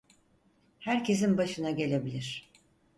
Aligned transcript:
Herkesin 0.79 1.37
başına 1.37 1.71
gelebilir. 1.71 2.49